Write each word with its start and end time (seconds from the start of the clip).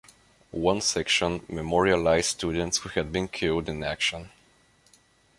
One 0.55 0.81
section 0.81 1.45
memorialized 1.47 2.31
students 2.31 2.77
who 2.79 2.89
had 2.89 3.11
been 3.11 3.27
killed 3.27 3.69
in 3.69 3.83
action. 3.83 4.31